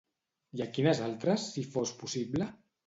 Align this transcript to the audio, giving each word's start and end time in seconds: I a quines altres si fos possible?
I 0.59 0.63
a 0.65 0.67
quines 0.79 1.03
altres 1.11 1.47
si 1.53 1.67
fos 1.77 1.97
possible? 2.03 2.55